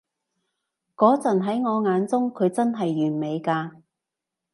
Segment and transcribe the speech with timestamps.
[0.95, 3.83] 嗰陣喺我眼中，佢真係完美㗎